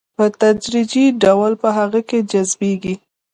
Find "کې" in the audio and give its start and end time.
2.09-2.19